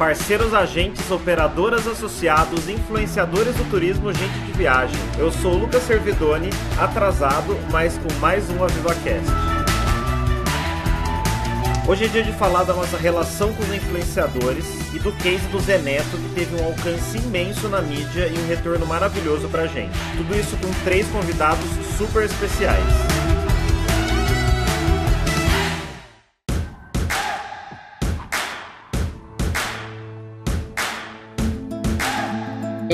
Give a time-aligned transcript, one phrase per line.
[0.00, 4.98] parceiros agentes, operadoras associados, influenciadores do turismo, gente de viagem.
[5.18, 6.48] Eu sou Lucas Servidoni,
[6.78, 9.28] atrasado, mas com mais um AvivaCast.
[11.86, 14.64] Hoje é dia de falar da nossa relação com os influenciadores
[14.94, 18.48] e do case do Zé Neto, que teve um alcance imenso na mídia e um
[18.48, 19.92] retorno maravilhoso pra gente.
[20.16, 23.19] Tudo isso com três convidados super especiais.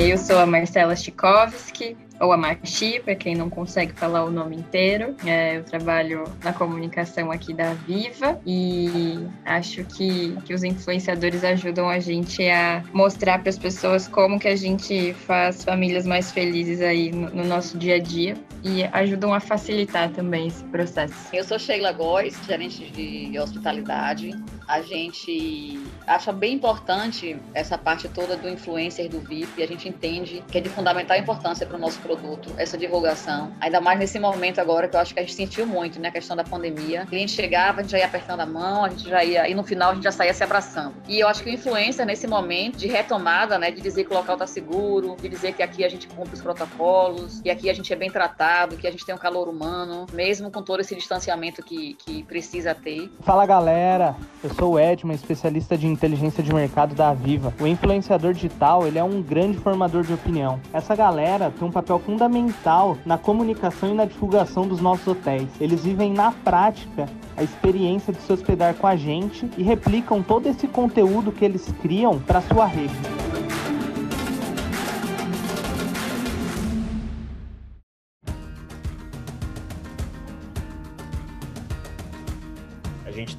[0.07, 4.55] Eu sou a Marcela Chikovski, ou a Marchi, para quem não consegue falar o nome
[4.55, 5.15] inteiro.
[5.25, 11.89] É, eu trabalho na comunicação aqui da Viva e acho que, que os influenciadores ajudam
[11.89, 16.81] a gente a mostrar para as pessoas como que a gente faz famílias mais felizes
[16.81, 21.13] aí no, no nosso dia a dia e ajudam a facilitar também esse processo.
[21.33, 24.31] Eu sou Sheila Góes, gerente de hospitalidade.
[24.67, 29.63] A gente acha bem importante essa parte toda do influencer e do VIP.
[29.63, 33.51] A gente entende que é de fundamental importância para o nosso produto, essa divulgação.
[33.59, 36.07] Ainda mais nesse momento agora que eu acho que a gente sentiu muito, né?
[36.07, 37.05] A questão da pandemia.
[37.05, 39.63] Cliente chegava, a gente já ia apertando a mão, a gente já ia, e no
[39.63, 40.93] final a gente já saía se abraçando.
[41.07, 43.71] E eu acho que o influencer, nesse momento de retomada, né?
[43.71, 46.41] De dizer que o local tá seguro, de dizer que aqui a gente cumpre os
[46.41, 50.05] protocolos, que aqui a gente é bem tratado, que a gente tem um calor humano,
[50.13, 53.11] mesmo com todo esse distanciamento que, que precisa ter.
[53.21, 57.53] Fala galera, eu sou o Edman, especialista de inteligência de mercado da Aviva.
[57.59, 60.59] O influenciador digital, ele é um grande formador de opinião.
[60.71, 65.49] Essa galera tem um papel papel fundamental na comunicação e na divulgação dos nossos hotéis.
[65.59, 70.47] Eles vivem na prática a experiência de se hospedar com a gente e replicam todo
[70.47, 73.26] esse conteúdo que eles criam para sua rede.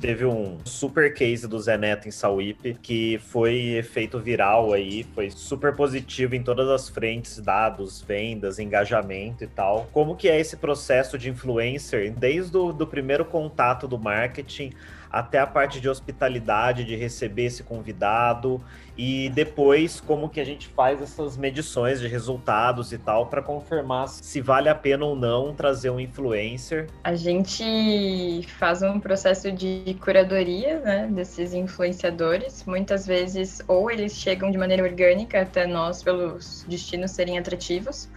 [0.01, 5.31] Teve um super case do Zé Neto em Sauípe, que foi efeito viral aí, foi
[5.31, 9.89] super positivo em todas as frentes, dados, vendas, engajamento e tal.
[9.93, 14.73] Como que é esse processo de influencer, desde o do primeiro contato do marketing
[15.11, 18.61] até a parte de hospitalidade, de receber esse convidado
[18.97, 24.09] e depois como que a gente faz essas medições de resultados e tal para confirmar
[24.09, 26.89] se vale a pena ou não trazer um influencer.
[27.05, 32.65] A gente faz um processo de curadoria né, desses influenciadores.
[32.67, 38.09] Muitas vezes ou eles chegam de maneira orgânica até nós pelos destinos serem atrativos,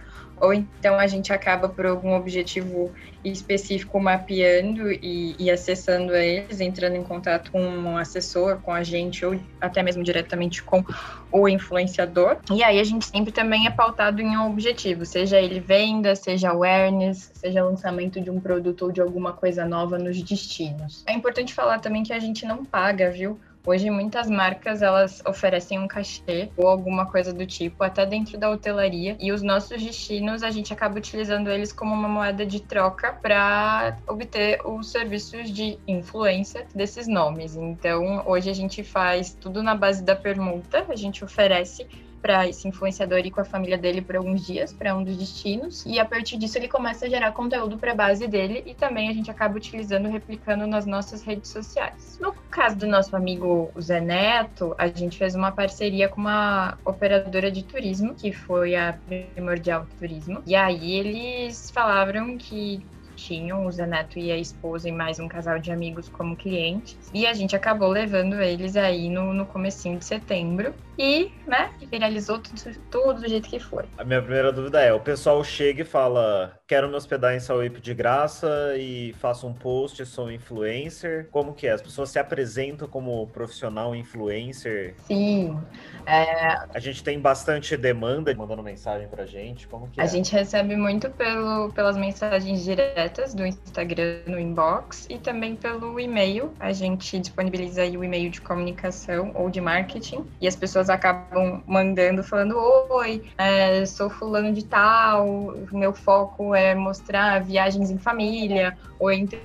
[0.42, 2.90] ou então a gente acaba por algum objetivo
[3.24, 9.24] específico mapeando e, e, acessando eles, entrando em contato com um assessor, com a gente,
[9.24, 10.84] ou até mesmo diretamente com
[11.30, 12.38] o influenciador.
[12.50, 16.50] E aí a gente sempre também é pautado em um objetivo, seja ele venda, seja
[16.50, 21.04] awareness, seja lançamento de um produto ou de alguma coisa nova nos destinos.
[21.06, 23.38] É importante falar também que a gente não paga, viu?
[23.64, 28.50] Hoje muitas marcas elas oferecem um cachê ou alguma coisa do tipo até dentro da
[28.50, 33.12] hotelaria e os nossos destinos a gente acaba utilizando eles como uma moeda de troca
[33.12, 37.54] para obter os serviços de influência desses nomes.
[37.54, 41.86] Então, hoje a gente faz tudo na base da permuta, a gente oferece
[42.22, 45.84] para esse influenciador ir com a família dele por alguns dias para um dos destinos
[45.84, 49.08] e a partir disso ele começa a gerar conteúdo para a base dele e também
[49.08, 52.18] a gente acaba utilizando, replicando nas nossas redes sociais.
[52.20, 57.50] No caso do nosso amigo Zé Neto, a gente fez uma parceria com uma operadora
[57.50, 58.96] de turismo, que foi a
[59.34, 64.92] Primordial Turismo, e aí eles falaram que tinham, o Zé Neto e a esposa e
[64.92, 66.96] mais um casal de amigos como clientes.
[67.14, 70.74] E a gente acabou levando eles aí no, no comecinho de setembro.
[70.98, 73.84] E, né, viralizou tudo, tudo do jeito que foi.
[73.96, 77.80] A minha primeira dúvida é, o pessoal chega e fala, quero me hospedar em Sauípe
[77.80, 81.28] de graça e faço um post, sou influencer.
[81.30, 81.72] Como que é?
[81.72, 84.94] As pessoas se apresentam como profissional influencer?
[85.06, 85.58] Sim.
[86.04, 86.58] É...
[86.74, 90.06] A gente tem bastante demanda mandando mensagem pra gente, como que a é?
[90.06, 96.00] Gente recebe muito pelo, pelas mensagens diretas diretas do Instagram no inbox e também pelo
[96.00, 96.52] e-mail.
[96.58, 101.62] A gente disponibiliza aí o e-mail de comunicação ou de marketing e as pessoas acabam
[101.66, 102.56] mandando, falando:
[102.90, 109.40] Oi, é, sou fulano de tal, meu foco é mostrar viagens em família, ou então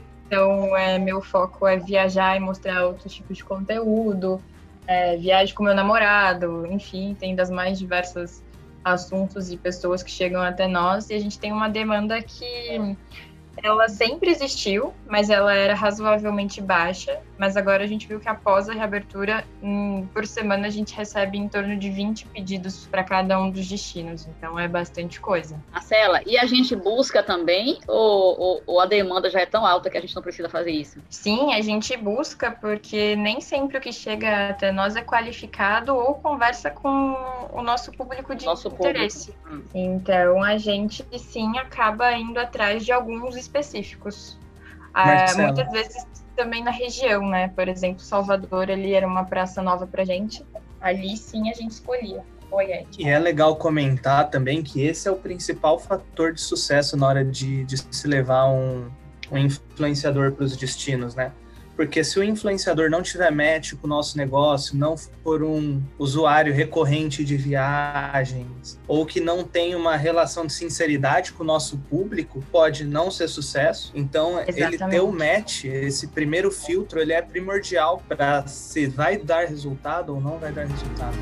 [0.78, 4.42] é, meu foco é viajar e mostrar outros tipos de conteúdo.
[4.88, 8.42] É, viagem com meu namorado, enfim, tem das mais diversas
[8.94, 12.96] assuntos e pessoas que chegam até nós e a gente tem uma demanda que
[13.64, 18.68] ela sempre existiu, mas ela era razoavelmente baixa mas agora a gente viu que após
[18.68, 23.40] a reabertura, em, por semana a gente recebe em torno de 20 pedidos para cada
[23.40, 25.62] um dos destinos, então é bastante coisa.
[25.72, 29.90] Marcela, e a gente busca também ou, ou, ou, a demanda já é tão alta
[29.90, 31.00] que a gente não precisa fazer isso?
[31.10, 36.16] Sim, a gente busca porque nem sempre o que chega até nós é qualificado ou
[36.16, 37.16] conversa com
[37.54, 39.32] o nosso público de nosso interesse.
[39.32, 39.70] Público.
[39.74, 44.38] Então a gente sim acaba indo atrás de alguns específicos.
[44.94, 46.06] Ah, muitas vezes
[46.36, 47.50] também na região, né?
[47.50, 50.46] Por exemplo, Salvador ali era uma praça nova pra gente.
[50.82, 52.24] Ali sim a gente escolhia.
[52.52, 52.86] Oi.
[52.98, 57.26] E é legal comentar também que esse é o principal fator de sucesso na hora
[57.26, 58.90] de, de se levar um,
[59.32, 61.32] um influenciador para os destinos, né?
[61.78, 66.52] Porque se o influenciador não tiver match com o nosso negócio, não for um usuário
[66.52, 72.44] recorrente de viagens, ou que não tem uma relação de sinceridade com o nosso público,
[72.52, 73.92] pode não ser sucesso.
[73.94, 74.82] Então, Exatamente.
[74.82, 80.16] ele ter o match, esse primeiro filtro, ele é primordial para se vai dar resultado
[80.16, 81.16] ou não vai dar resultado.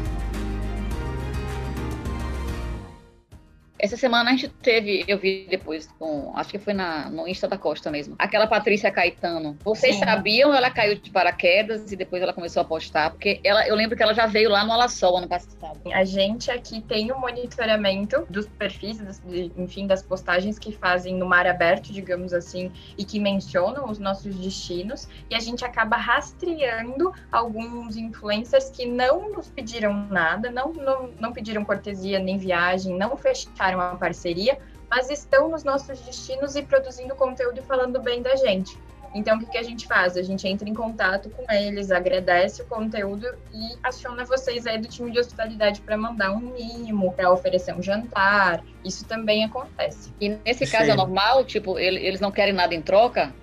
[3.86, 7.48] Essa semana a gente teve, eu vi depois, com, acho que foi na, no Insta
[7.48, 9.56] da Costa mesmo, aquela Patrícia Caetano.
[9.64, 10.04] Vocês Sim.
[10.04, 10.52] sabiam?
[10.52, 14.02] Ela caiu de paraquedas e depois ela começou a postar, porque ela, eu lembro que
[14.02, 15.80] ela já veio lá no Alasol ano passado.
[15.94, 19.22] A gente aqui tem o um monitoramento dos perfis, das,
[19.56, 24.36] enfim, das postagens que fazem no mar aberto, digamos assim, e que mencionam os nossos
[24.36, 31.12] destinos, e a gente acaba rastreando alguns influencers que não nos pediram nada, não, não,
[31.20, 34.58] não pediram cortesia nem viagem, não fecharam uma parceria,
[34.90, 38.78] mas estão nos nossos destinos e produzindo conteúdo e falando bem da gente.
[39.16, 40.18] Então, o que, que a gente faz?
[40.18, 44.90] A gente entra em contato com eles, agradece o conteúdo e aciona vocês aí do
[44.90, 48.62] time de hospitalidade para mandar um mínimo, para oferecer um jantar.
[48.84, 50.14] Isso também acontece.
[50.20, 51.46] E nesse caso é normal?
[51.46, 53.34] Tipo, eles não querem nada em troca?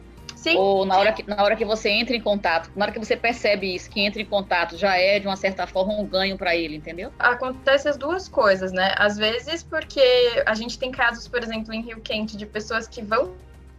[0.43, 0.57] Sim.
[0.57, 3.17] Ou na hora, que, na hora que você entra em contato, na hora que você
[3.17, 6.57] percebe isso, que entra em contato, já é, de uma certa forma, um ganho para
[6.57, 7.13] ele, entendeu?
[7.17, 8.93] Acontece as duas coisas, né?
[8.99, 10.03] Às vezes, porque
[10.45, 13.33] a gente tem casos, por exemplo, em Rio Quente, de pessoas que vão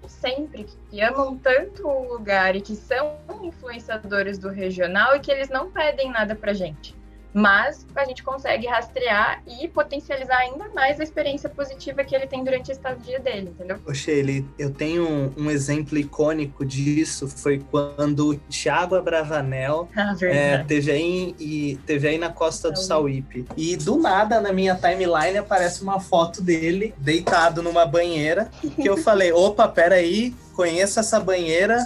[0.08, 5.50] sempre, que amam tanto o lugar e que são influenciadores do regional e que eles
[5.50, 6.96] não pedem nada pra gente
[7.34, 12.44] mas a gente consegue rastrear e potencializar ainda mais a experiência positiva que ele tem
[12.44, 13.80] durante a estadia dele, entendeu?
[13.86, 20.16] Ô Shelly, eu tenho um, um, exemplo icônico disso, foi quando o Thiago Abravanel ah,
[20.22, 23.46] é, teve, aí, e, teve aí na costa do Sauípe.
[23.58, 28.98] E do nada, na minha timeline, aparece uma foto dele deitado numa banheira, que eu
[28.98, 31.86] falei, opa, peraí, conheço essa banheira,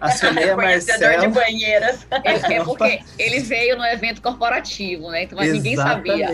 [0.00, 1.18] acionei a Marcela.
[1.18, 2.06] de banheiras.
[2.24, 5.24] É, é porque ele veio no evento corporativo, né?
[5.24, 6.28] Então, mas ninguém sabia.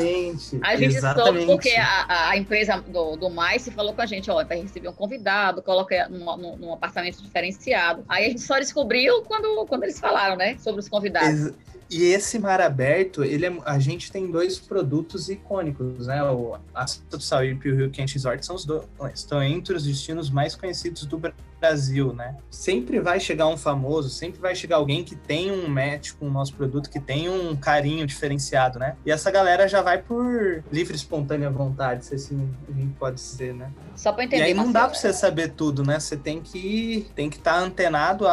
[0.62, 4.42] A gente soube porque a, a empresa do, do Mais falou com a gente, ó,
[4.44, 8.04] vai receber um convidado, coloca num, num, apartamento diferenciado.
[8.08, 11.46] Aí a gente só descobriu quando, quando eles falaram, né, sobre os convidados.
[11.46, 16.22] Ex e esse mar aberto, ele é, a gente tem dois produtos icônicos, né?
[16.22, 19.84] O Aço do Sal e o Rio Quente Resort são os dois, estão entre os
[19.84, 21.20] destinos mais conhecidos do
[21.62, 22.36] Brasil, né?
[22.50, 26.30] Sempre vai chegar um famoso, sempre vai chegar alguém que tem um match com o
[26.30, 28.96] nosso produto, que tem um carinho diferenciado, né?
[29.06, 33.54] E essa galera já vai por livre, espontânea vontade, se assim a gente pode dizer,
[33.54, 33.70] né?
[33.94, 34.42] Só para entender.
[34.42, 36.00] E aí não dá para você saber tudo, né?
[36.00, 38.24] Você tem que tem que estar tá antenado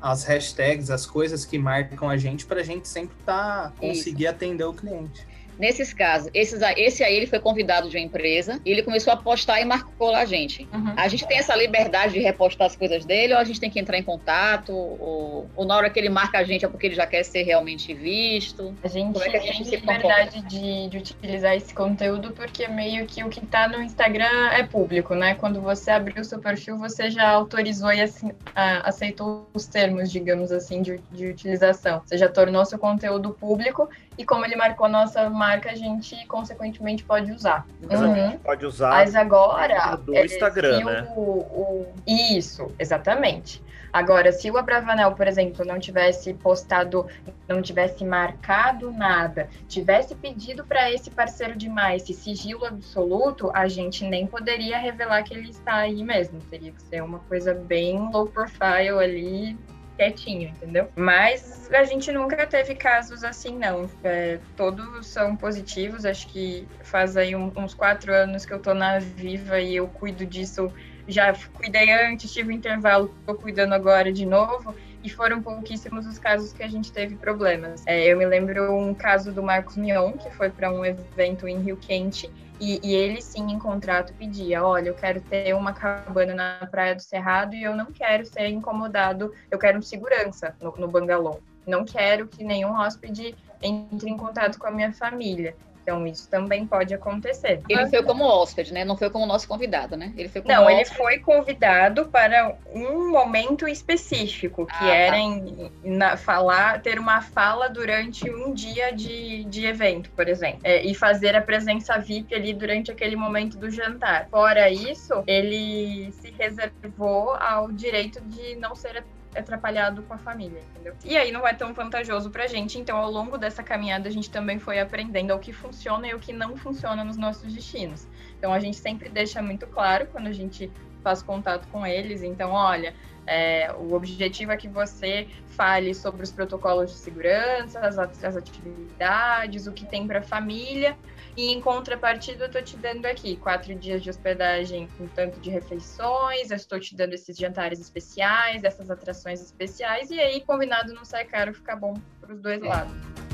[0.00, 4.24] às hashtags, as coisas que marcam a gente, para a gente sempre sempre tá conseguir
[4.24, 4.34] Isso.
[4.34, 5.26] atender o cliente.
[5.58, 9.16] Nesses casos, esses, esse aí ele foi convidado de uma empresa e ele começou a
[9.16, 10.68] postar e marcou lá a gente.
[10.72, 10.92] Uhum.
[10.96, 13.80] A gente tem essa liberdade de repostar as coisas dele ou a gente tem que
[13.80, 14.72] entrar em contato?
[14.72, 17.42] Ou, ou na hora que ele marca a gente é porque ele já quer ser
[17.42, 18.74] realmente visto?
[18.82, 22.68] A gente, Como é que a gente tem liberdade de, de, utilizar esse conteúdo porque
[22.68, 25.34] meio que o que está no Instagram é público, né?
[25.34, 30.52] Quando você abriu o seu perfil, você já autorizou e assim, aceitou os termos, digamos
[30.52, 32.02] assim, de, de utilização.
[32.04, 36.26] Você já tornou seu conteúdo público e como ele marcou a nossa marca, a gente
[36.26, 37.66] consequentemente pode usar.
[37.82, 38.38] Uhum.
[38.38, 38.90] pode usar.
[38.90, 41.12] Mas agora do Instagram, né?
[41.16, 41.86] O, o...
[42.06, 43.62] Isso, exatamente.
[43.92, 47.06] Agora, se o Abravanel, por exemplo, não tivesse postado,
[47.48, 54.04] não tivesse marcado nada, tivesse pedido para esse parceiro de mais sigilo absoluto, a gente
[54.04, 56.40] nem poderia revelar que ele está aí mesmo.
[56.50, 59.58] Teria que ser uma coisa bem low profile ali,
[59.96, 60.88] quietinho, entendeu?
[60.96, 63.90] Mas a gente nunca teve casos assim, não.
[64.04, 66.04] É, todos são positivos.
[66.04, 69.88] Acho que faz aí um, uns quatro anos que eu tô na Viva e eu
[69.88, 70.72] cuido disso.
[71.08, 74.74] Já cuidei antes, tive um intervalo, tô cuidando agora de novo.
[75.06, 77.86] E foram pouquíssimos os casos que a gente teve problemas.
[77.86, 81.60] É, eu me lembro um caso do Marcos Mion, que foi para um evento em
[81.60, 86.34] Rio Quente, e, e, ele sim, em contrato, pedia: olha, eu quero ter uma cabana
[86.34, 90.88] na Praia do Cerrado e eu não quero ser incomodado, eu quero segurança no, no
[90.88, 91.38] bangalô.
[91.64, 95.54] Não quero que nenhum hóspede entre em contato com a minha família.
[95.86, 97.62] Então, isso também pode acontecer.
[97.68, 98.84] Ele foi como hóspede, né?
[98.84, 100.12] Não foi como nosso convidado, né?
[100.16, 100.80] Ele foi como Não, hóspede.
[100.80, 105.18] ele foi convidado para um momento específico, que ah, era tá.
[105.22, 110.58] em, na, falar, ter uma fala durante um dia de, de evento, por exemplo.
[110.64, 114.26] É, e fazer a presença VIP ali durante aquele momento do jantar.
[114.28, 119.04] Fora isso, ele se reservou ao direito de não ser
[119.38, 120.94] atrapalhado com a família, entendeu?
[121.04, 124.30] E aí não é tão vantajoso pra gente, então ao longo dessa caminhada a gente
[124.30, 128.06] também foi aprendendo o que funciona e o que não funciona nos nossos destinos.
[128.38, 130.70] Então a gente sempre deixa muito claro quando a gente
[131.02, 132.94] faz contato com eles, então olha,
[133.26, 139.66] é, o objetivo é que você fale sobre os protocolos de segurança, as, as atividades,
[139.66, 140.96] o que tem para a família,
[141.36, 145.50] e em contrapartida, eu estou te dando aqui quatro dias de hospedagem com tanto de
[145.50, 151.04] refeições, eu estou te dando esses jantares especiais, essas atrações especiais, e aí, combinado não
[151.04, 152.66] sai caro, fica bom para os dois é.
[152.66, 153.25] lados.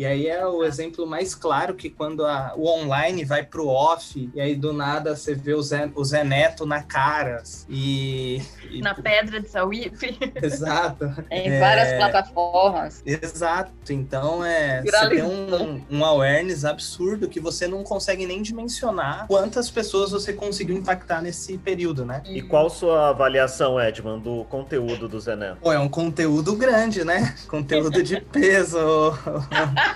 [0.00, 4.30] E aí é o exemplo mais claro que quando a, o online vai pro off,
[4.34, 8.40] e aí do nada você vê o Zé, o Zé Neto na Caras e,
[8.70, 8.80] e...
[8.80, 10.18] Na pedra de Sauípe.
[10.42, 11.04] Exato.
[11.30, 11.60] em é...
[11.60, 13.02] várias plataformas.
[13.04, 13.72] Exato.
[13.90, 19.70] Então é você tem um, um awareness absurdo que você não consegue nem dimensionar quantas
[19.70, 22.22] pessoas você conseguiu impactar nesse período, né?
[22.24, 25.58] E qual sua avaliação, Edman, do conteúdo do Zé Neto?
[25.60, 27.34] Pô, é um conteúdo grande, né?
[27.46, 28.78] Conteúdo de peso.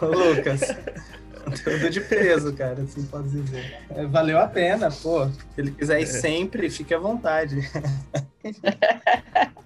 [0.00, 0.60] Ô, Lucas.
[1.44, 3.78] Conteúdo de peso, cara, assim pode dizer.
[3.90, 5.26] É, valeu a pena, pô.
[5.26, 7.58] Se ele quiser ir sempre, fique à vontade.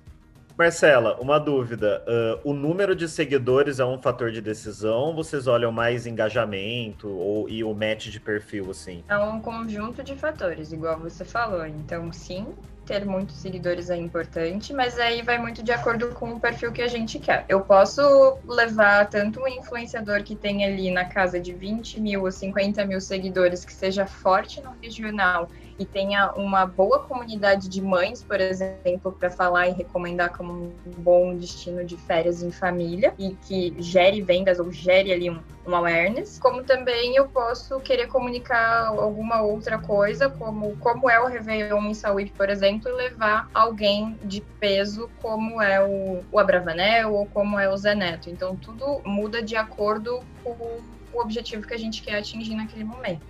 [0.58, 2.02] Marcela, uma dúvida.
[2.44, 5.14] Uh, o número de seguidores é um fator de decisão?
[5.14, 9.04] Vocês olham mais engajamento ou, e o match de perfil, assim?
[9.08, 11.64] É um conjunto de fatores, igual você falou.
[11.64, 12.44] Então, sim,
[12.88, 16.80] ter muitos seguidores é importante, mas aí vai muito de acordo com o perfil que
[16.80, 17.44] a gente quer.
[17.46, 22.32] Eu posso levar tanto um influenciador que tem ali na casa de 20 mil ou
[22.32, 28.22] 50 mil seguidores, que seja forte no regional e tenha uma boa comunidade de mães,
[28.22, 33.34] por exemplo, para falar e recomendar como um bom destino de férias em família e
[33.46, 38.88] que gere vendas ou gere ali um, um awareness, como também eu posso querer comunicar
[38.88, 44.18] alguma outra coisa, como como é o Réveillon em saúde, por exemplo, e levar alguém
[44.24, 48.30] de peso como é o, o Abravanel ou como é o Zé Neto.
[48.30, 50.56] Então tudo muda de acordo com
[51.12, 53.26] o objetivo que a gente quer atingir naquele momento.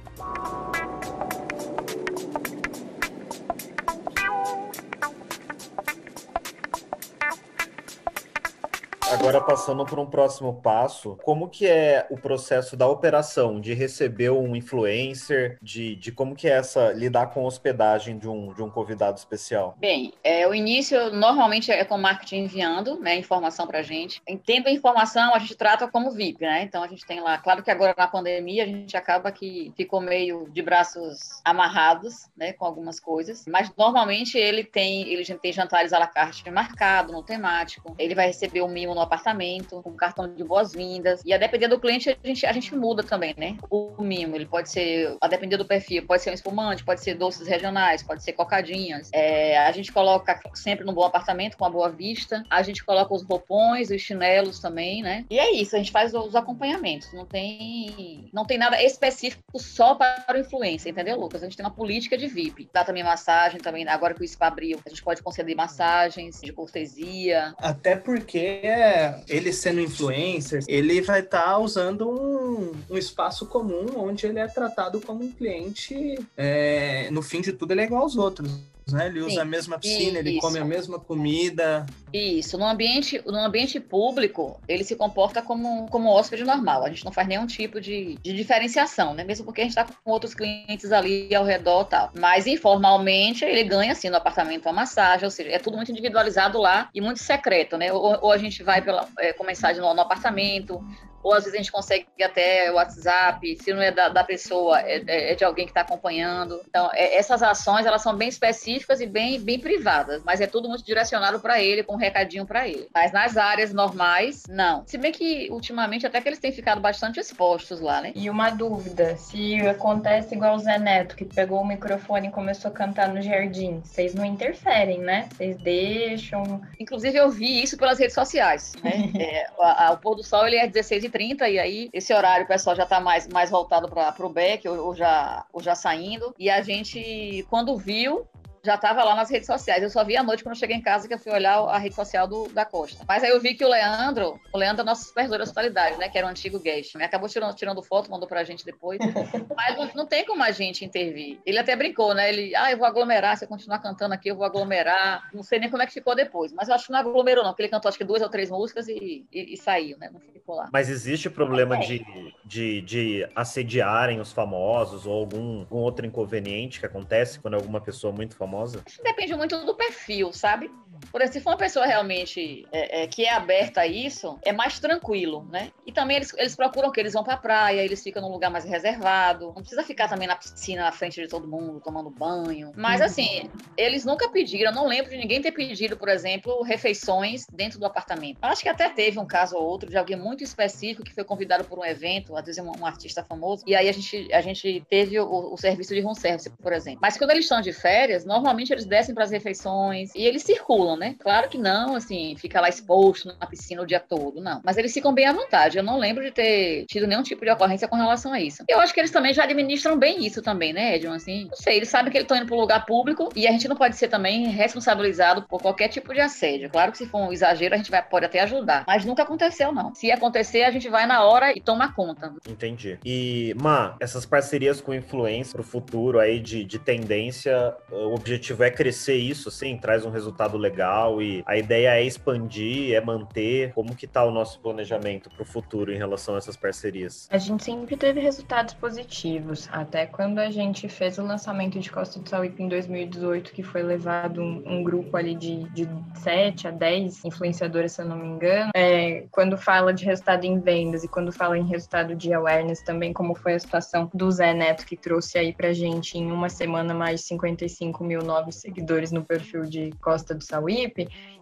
[9.18, 14.30] Agora passando para um próximo passo, como que é o processo da operação de receber
[14.30, 18.70] um influencer, de, de como que é essa lidar com hospedagem de um, de um
[18.70, 19.74] convidado especial?
[19.76, 24.22] Bem, é, o início normalmente é com o marketing enviando né, informação para a gente.
[24.46, 26.62] Tendo a informação, a gente trata como VIP, né?
[26.62, 30.00] Então a gente tem lá, claro que agora na pandemia a gente acaba que ficou
[30.00, 35.92] meio de braços amarrados, né, com algumas coisas, mas normalmente ele tem, ele tem jantares
[35.92, 40.32] à la carte marcado, no temático, ele vai receber um mimo no apartamento, com cartão
[40.32, 41.22] de boas-vindas.
[41.24, 43.56] E a depender do cliente, a gente, a gente muda também, né?
[43.70, 47.14] O mimo, ele pode ser, a depender do perfil, pode ser um espumante, pode ser
[47.14, 49.10] doces regionais, pode ser cocadinhas.
[49.12, 52.44] É, a gente coloca sempre num bom apartamento, com uma boa vista.
[52.50, 55.24] A gente coloca os roupões, os chinelos também, né?
[55.30, 57.12] E é isso, a gente faz os acompanhamentos.
[57.12, 61.42] Não tem, não tem nada específico só para o influencer, entendeu, Lucas?
[61.42, 62.68] A gente tem uma política de VIP.
[62.72, 66.52] Dá também massagem, também, agora que o SPA abriu, a gente pode conceder massagens de
[66.52, 67.54] cortesia.
[67.58, 68.97] Até porque é
[69.28, 74.46] ele sendo influencer, ele vai estar tá usando um, um, espaço comum onde ele é
[74.46, 76.18] tratado como um cliente.
[76.36, 78.50] É, no fim de tudo, ele é igual aos outros
[78.92, 79.06] né?
[79.06, 81.86] Ele usa Sim, a mesma piscina, ele come a mesma comida.
[82.12, 86.84] Isso, no ambiente, no ambiente público, ele se comporta como, como hóspede normal.
[86.84, 89.24] A gente não faz nenhum tipo de, de diferenciação, né?
[89.24, 92.10] Mesmo porque a gente está com outros clientes ali ao redor tal.
[92.18, 96.58] Mas informalmente, ele ganha, assim, no apartamento uma massagem, ou seja, é tudo muito individualizado
[96.58, 97.92] lá e muito secreto, né?
[97.92, 100.82] Ou, ou a gente vai pela, é, com mensagem no, no apartamento,
[101.22, 104.80] ou às vezes a gente consegue até o WhatsApp, se não é da, da pessoa,
[104.80, 106.60] é, é, é de alguém que está acompanhando.
[106.68, 110.68] Então, é, essas ações, elas são bem específicas e bem, bem privadas, mas é tudo
[110.68, 112.88] muito direcionado para ele, com um recadinho para ele.
[112.94, 114.84] Mas nas áreas normais, não.
[114.86, 118.12] Se bem que, ultimamente, até que eles têm ficado bastante expostos lá, né?
[118.14, 122.70] E uma dúvida, se acontece igual o Zé Neto, que pegou o microfone e começou
[122.70, 125.28] a cantar no jardim, vocês não interferem, né?
[125.32, 126.60] Vocês deixam...
[126.78, 129.10] Inclusive, eu vi isso pelas redes sociais, né?
[129.18, 130.66] é, a, a, o pôr do sol, ele é
[131.10, 134.66] 16h30, e aí, esse horário, o pessoal já tá mais, mais voltado para o back,
[134.68, 138.26] ou, ou, já, ou já saindo, e a gente, quando viu,
[138.68, 139.82] já estava lá nas redes sociais.
[139.82, 141.78] Eu só vi à noite quando eu cheguei em casa que eu fui olhar a
[141.78, 143.02] rede social do, da Costa.
[143.08, 146.08] Mas aí eu vi que o Leandro, o Leandro é nosso supervisor da hospitalidade, né?
[146.10, 146.94] Que era um antigo guest.
[146.96, 147.06] Né?
[147.06, 148.98] Acabou tirando, tirando foto, mandou pra gente depois.
[149.56, 151.38] Mas não, não, tem como a gente intervir.
[151.46, 152.28] Ele até brincou, né?
[152.28, 155.30] Ele, ah, eu vou aglomerar, se eu continuar cantando aqui, eu vou aglomerar.
[155.32, 156.52] Não sei nem como é que ficou depois.
[156.52, 158.50] Mas eu acho que não aglomerou, não, porque ele cantou acho que duas ou três
[158.50, 160.10] músicas e, e, e saiu, né?
[160.12, 160.68] Não ficou lá.
[160.70, 161.80] Mas existe problema é.
[161.80, 167.56] de, de, de assediarem os famosos ou algum, algum outro inconveniente que acontece quando é
[167.56, 168.57] alguma pessoa muito famosa?
[169.02, 170.70] Depende muito do perfil, sabe?
[171.10, 174.52] Por exemplo, se for uma pessoa realmente é, é, que é aberta a isso, é
[174.52, 175.70] mais tranquilo, né?
[175.86, 178.64] E também eles, eles procuram que eles vão pra praia, eles ficam num lugar mais
[178.64, 179.46] reservado.
[179.46, 182.72] Não precisa ficar também na piscina, na frente de todo mundo, tomando banho.
[182.76, 187.46] Mas, assim, eles nunca pediram, eu não lembro de ninguém ter pedido, por exemplo, refeições
[187.52, 188.38] dentro do apartamento.
[188.42, 191.64] Acho que até teve um caso ou outro de alguém muito específico que foi convidado
[191.64, 194.84] por um evento, às vezes um, um artista famoso, e aí a gente, a gente
[194.90, 196.98] teve o, o serviço de room service, por exemplo.
[197.00, 200.87] Mas quando eles estão de férias, normalmente eles descem para as refeições e eles circulam,
[200.96, 201.16] né?
[201.18, 204.60] Claro que não, assim, fica lá exposto na piscina o dia todo, não.
[204.64, 205.78] Mas eles ficam bem à vontade.
[205.78, 208.64] Eu não lembro de ter tido nenhum tipo de ocorrência com relação a isso.
[208.68, 211.12] Eu acho que eles também já administram bem isso também, né, Edson?
[211.12, 213.52] Assim, não sei, eles sabem que eles estão indo para um lugar público e a
[213.52, 216.70] gente não pode ser também responsabilizado por qualquer tipo de assédio.
[216.70, 218.84] Claro que se for um exagero, a gente vai, pode até ajudar.
[218.86, 219.94] Mas nunca aconteceu, não.
[219.94, 222.32] Se acontecer, a gente vai na hora e toma conta.
[222.48, 222.98] Entendi.
[223.04, 228.70] E, Ma, essas parcerias com influência pro futuro aí de, de tendência, o objetivo é
[228.70, 230.77] crescer isso, sim, traz um resultado legal
[231.20, 233.72] e a ideia é expandir, é manter.
[233.72, 237.28] Como que tá o nosso planejamento para o futuro em relação a essas parcerias?
[237.30, 242.20] A gente sempre teve resultados positivos, até quando a gente fez o lançamento de Costa
[242.20, 246.70] do Sauípe em 2018, que foi levado um, um grupo ali de, de 7 a
[246.70, 248.70] 10 influenciadores, se eu não me engano.
[248.74, 253.12] É, quando fala de resultado em vendas e quando fala em resultado de awareness também,
[253.12, 256.94] como foi a situação do Zé Neto, que trouxe aí pra gente em uma semana
[256.94, 260.67] mais de 55 mil novos seguidores no perfil de Costa do Sauípe,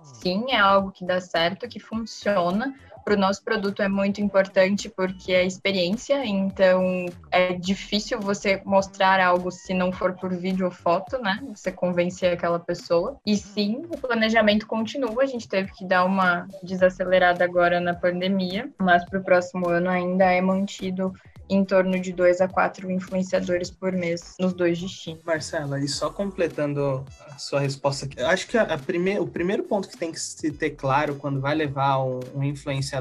[0.02, 2.74] sim, é algo que dá certo, que funciona.
[3.06, 9.24] Para o nosso produto é muito importante porque é experiência, então é difícil você mostrar
[9.24, 11.40] algo se não for por vídeo ou foto, né?
[11.54, 13.16] Você convencer aquela pessoa.
[13.24, 15.22] E sim, o planejamento continua.
[15.22, 19.88] A gente teve que dar uma desacelerada agora na pandemia, mas para o próximo ano
[19.88, 21.14] ainda é mantido
[21.48, 25.22] em torno de dois a quatro influenciadores por mês nos dois destinos.
[25.24, 29.62] Marcela, e só completando a sua resposta aqui, acho que a, a prime o primeiro
[29.64, 32.95] ponto que tem que se ter claro quando vai levar um, um, influenciador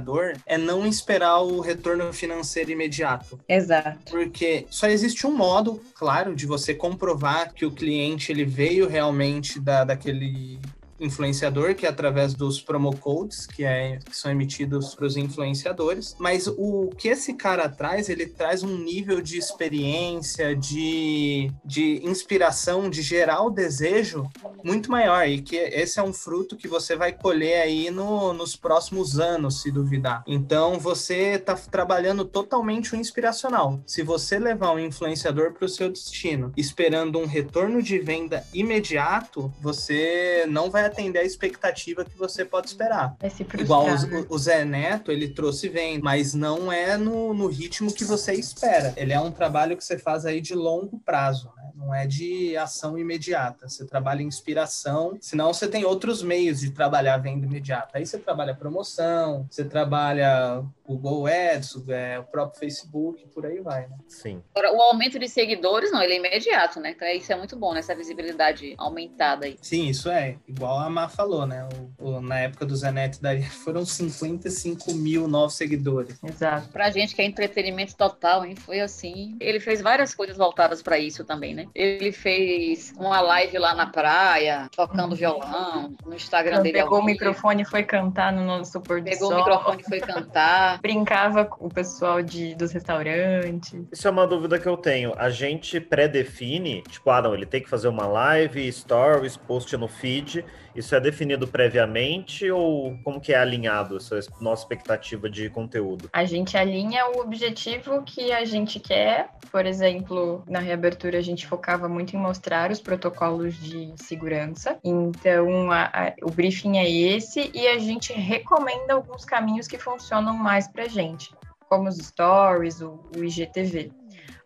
[0.46, 3.40] é não esperar o retorno financeiro imediato.
[3.48, 4.12] Exato.
[4.12, 9.60] Porque só existe um modo, claro, de você comprovar que o cliente ele veio realmente
[9.60, 10.60] da, daquele
[11.00, 16.16] influenciador, que é através dos promo codes que, é, que são emitidos para os influenciadores.
[16.20, 22.90] Mas o que esse cara traz, ele traz um nível de experiência, de, de inspiração,
[22.90, 24.28] de gerar o desejo
[24.64, 25.28] muito maior.
[25.28, 29.62] E que esse é um fruto que você vai colher aí no, nos próximos anos,
[29.62, 30.24] se duvidar.
[30.28, 33.82] Então você está trabalhando totalmente o inspiracional.
[33.86, 39.54] Se você levar um influenciador para o seu destino esperando um retorno de venda imediato,
[39.62, 43.16] você não vai atender a expectativa que você pode esperar.
[43.60, 48.04] Igual o, o, Zé Neto, ele trouxe vem, mas não é no, no ritmo que
[48.04, 48.94] você espera.
[48.96, 51.66] Ele é um trabalho que você faz aí de longo prazo, né?
[51.76, 53.68] não é de ação imediata.
[53.68, 57.98] Você trabalha inspiração, senão você tem outros meios de trabalhar venda imediata.
[57.98, 63.88] Aí você trabalha promoção, você trabalha Google Ads, é, o próprio Facebook, por aí vai,
[63.88, 63.98] né?
[64.08, 64.42] Sim.
[64.56, 66.92] Agora, o aumento de seguidores, não, ele é imediato, né?
[66.92, 67.80] Então isso é muito bom, né?
[67.80, 69.58] Essa visibilidade aumentada aí.
[69.62, 70.38] Sim, isso é.
[70.48, 71.68] Igual a Má falou, né?
[72.00, 76.20] O, o, na época do Zanetti daí foram 55 mil novos seguidores.
[76.24, 76.70] Exato.
[76.70, 78.56] Pra gente que é entretenimento total, hein?
[78.56, 79.36] Foi assim.
[79.40, 81.68] Ele fez várias coisas voltadas para isso também, né?
[81.74, 85.18] Ele fez uma live lá na praia, tocando uhum.
[85.18, 86.80] violão, no Instagram dele.
[86.80, 89.38] Pegou o microfone e foi cantar no nosso pôr do Pegou sol.
[89.38, 90.75] o microfone e foi cantar.
[90.82, 93.82] Brincava com o pessoal de, dos restaurantes.
[93.92, 95.14] Isso é uma dúvida que eu tenho.
[95.18, 99.88] A gente pré-define, tipo, ah, não, ele tem que fazer uma live, stories, post no
[99.88, 106.10] feed Isso é definido previamente ou como que é alinhado essa nossa expectativa de conteúdo?
[106.12, 109.30] A gente alinha o objetivo que a gente quer.
[109.52, 114.78] Por exemplo, na reabertura a gente focava muito em mostrar os protocolos de segurança.
[114.84, 120.36] Então, a, a, o briefing é esse e a gente recomenda alguns caminhos que funcionam
[120.36, 121.34] mais para gente,
[121.70, 123.92] como os stories, o, o IGTV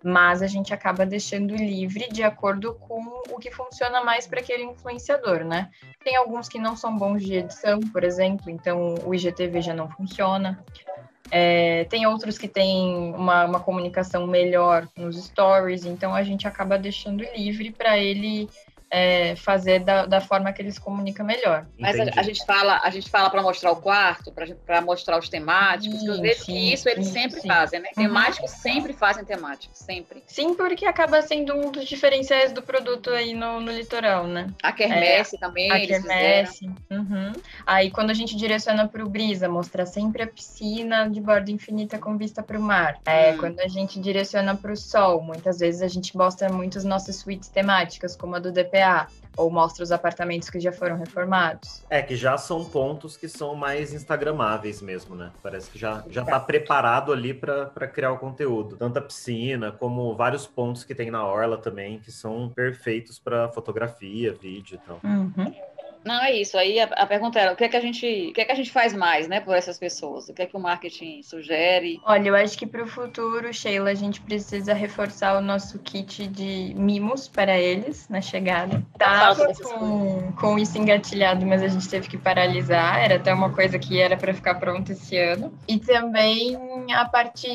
[0.04, 4.64] mas a gente acaba deixando livre de acordo com o que funciona mais para aquele
[4.64, 5.70] influenciador, né?
[6.04, 9.90] Tem alguns que não são bons de edição, por exemplo, então o IGTV já não
[9.90, 10.64] funciona.
[11.32, 16.78] É, tem outros que têm uma, uma comunicação melhor nos stories, então a gente acaba
[16.78, 18.50] deixando livre para ele
[18.92, 21.68] é, fazer da, da, forma que eles comunicam melhor.
[21.78, 24.34] Mas a, a, gente fala, a gente fala para mostrar o quarto,
[24.66, 26.00] para mostrar os temáticos.
[26.00, 27.90] Sim, eu vejo sim, que isso eles sim, sempre fazem, né?
[27.96, 28.04] Uhum.
[28.04, 30.24] Temáticos sempre fazem temáticos, sempre.
[30.26, 34.48] Sim, porque acaba sendo um dos diferenciais do produto aí no, no litoral, né?
[34.64, 35.72] A quermesse é, também.
[35.72, 36.66] A quermesse.
[36.90, 37.32] Uhum.
[37.66, 42.00] Aí quando a gente direciona para o Brisa, mostrar sempre a piscina de borda infinita
[42.00, 43.00] com vista para o mar.
[43.06, 43.38] É, hum.
[43.38, 47.50] Quando a gente direciona para o sol, muitas vezes a gente mostra muitas nossas suítes
[47.50, 48.52] temáticas, como a do
[49.38, 51.86] Ou mostra os apartamentos que já foram reformados.
[51.90, 55.32] É, que já são pontos que são mais instagramáveis mesmo, né?
[55.42, 58.76] Parece que já, já tá preparado ali para criar o conteúdo.
[58.76, 63.48] Tanto a piscina, como vários pontos que tem na orla também, que são perfeitos para
[63.50, 65.00] fotografia, vídeo e tal.
[65.04, 65.54] Uhum.
[66.04, 66.58] Não, é isso.
[66.58, 68.52] Aí a, a, pergunta era, o que é que a gente, o que é que
[68.52, 70.30] a gente faz mais, né, por essas pessoas?
[70.30, 72.00] O que é que o marketing sugere?
[72.06, 76.28] Olha, eu acho que para o futuro, Sheila, a gente precisa reforçar o nosso kit
[76.28, 78.84] de mimos para eles na chegada.
[78.98, 83.04] Tava com, com isso engatilhado, mas a gente teve que paralisar.
[83.04, 85.54] Era até uma coisa que era para ficar pronta esse ano.
[85.68, 86.58] E também
[86.94, 87.48] a parte,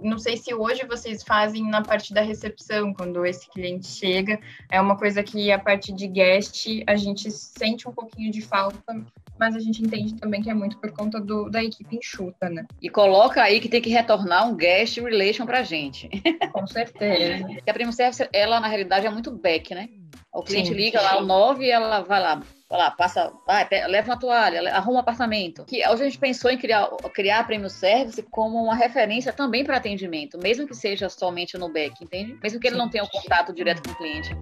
[0.00, 4.80] não sei se hoje vocês fazem na parte da recepção, quando esse cliente chega, é
[4.80, 9.04] uma coisa que a parte de guest a gente sente sente um pouquinho de falta,
[9.38, 12.64] mas a gente entende também que é muito por conta do, da equipe enxuta, né?
[12.80, 16.08] E coloca aí que tem que retornar um guest relation pra gente.
[16.52, 17.46] Com certeza.
[17.66, 19.88] e a Primo Service, ela na realidade é muito back, né?
[20.32, 21.04] O cliente sim, liga sim.
[21.04, 24.96] lá o 9 e ela vai lá, vai lá, passa, vai, leva uma toalha, arruma
[24.96, 25.64] um apartamento.
[25.66, 29.62] Que hoje a gente pensou em criar, criar a Prêmio Service como uma referência também
[29.62, 32.38] para atendimento, mesmo que seja somente no back, entende?
[32.42, 34.34] Mesmo que ele não tenha o um contato direto com o cliente.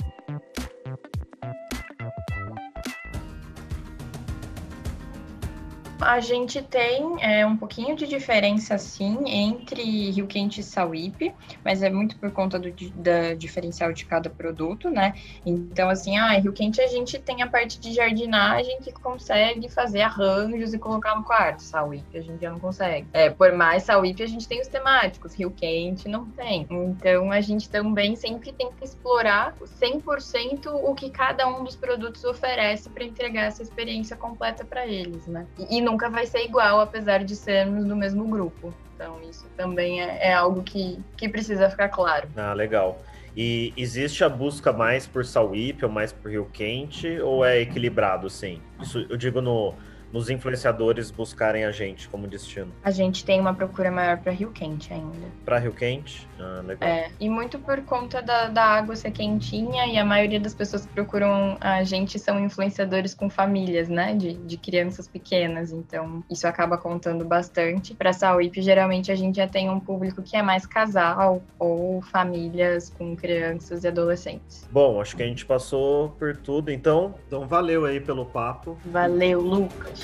[6.00, 11.32] A gente tem é, um pouquinho de diferença, sim, entre Rio Quente e Sauípe,
[11.64, 15.14] mas é muito por conta do da diferencial de cada produto, né?
[15.44, 20.02] Então, assim, ah, Rio Quente a gente tem a parte de jardinagem que consegue fazer
[20.02, 21.62] arranjos e colocar no quarto.
[21.62, 23.06] Sauípe a gente já não consegue.
[23.12, 26.66] É, por mais Sauípe a gente tem os temáticos, Rio Quente não tem.
[26.70, 32.24] Então, a gente também sempre tem que explorar 100% o que cada um dos produtos
[32.24, 35.46] oferece para entregar essa experiência completa para eles, né?
[35.58, 38.72] E, e nunca vai ser igual, apesar de sermos do mesmo grupo.
[38.94, 42.28] Então, isso também é, é algo que, que precisa ficar claro.
[42.36, 43.00] Ah, legal.
[43.36, 48.28] E existe a busca mais por Sauípe ou mais por Rio Quente, ou é equilibrado,
[48.28, 48.60] sim?
[48.80, 49.74] Isso eu digo no,
[50.12, 52.72] nos influenciadores buscarem a gente como destino?
[52.82, 55.28] A gente tem uma procura maior para Rio Quente ainda.
[55.44, 56.26] Para Rio Quente?
[56.38, 56.88] Ah, legal.
[56.88, 60.86] É, e muito por conta da, da água ser quentinha e a maioria das pessoas
[60.86, 64.14] que procuram a gente são influenciadores com famílias, né?
[64.14, 65.72] De, de crianças pequenas.
[65.72, 67.94] Então, isso acaba contando bastante.
[67.94, 72.90] Para Sauípe, geralmente a gente já tem um público que é mais casal ou famílias
[72.90, 74.68] com crianças e adolescentes.
[74.70, 76.70] Bom, acho que a gente passou por tudo.
[76.70, 78.76] Então, então valeu aí pelo papo.
[78.86, 79.99] Valeu, Lucas.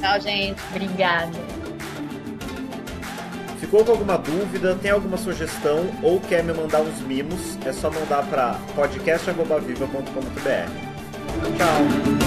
[0.00, 0.60] Tchau, gente.
[0.70, 1.32] Obrigada.
[3.60, 7.90] Ficou com alguma dúvida, tem alguma sugestão ou quer me mandar uns mimos, é só
[7.90, 11.56] mandar para podcast.viva.com.br.
[11.56, 12.23] Tchau!